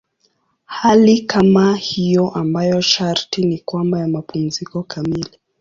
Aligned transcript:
Hali 0.65 1.21
kama 1.21 1.75
hiyo 1.75 2.29
ambayo 2.29 2.81
sharti 2.81 3.45
ni 3.45 3.57
kwamba 3.59 3.99
ya 3.99 4.07
mapumziko 4.07 4.83
kamili. 4.83 5.37